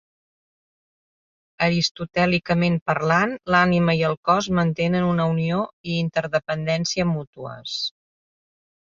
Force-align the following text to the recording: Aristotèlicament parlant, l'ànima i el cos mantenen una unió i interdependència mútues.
Aristotèlicament 1.65 2.77
parlant, 2.91 3.35
l'ànima 3.55 3.95
i 3.99 4.01
el 4.07 4.17
cos 4.29 4.47
mantenen 4.59 5.05
una 5.09 5.27
unió 5.33 5.59
i 5.91 5.99
interdependència 6.05 7.07
mútues. 7.11 7.77